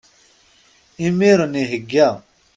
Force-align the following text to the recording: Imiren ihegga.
Imiren 1.05 1.53
ihegga. 1.61 2.09